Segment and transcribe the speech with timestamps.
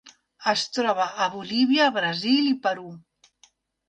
[0.51, 2.87] Es troba a Bolívia, Brasil i Perú.